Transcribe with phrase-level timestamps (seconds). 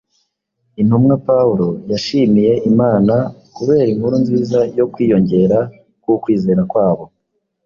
[0.81, 3.15] intumwa Pawulo yashimiye Imana
[3.55, 5.57] kubera inkuru nziza yo kwiyongera
[6.03, 7.05] k’ukwizera kwabo.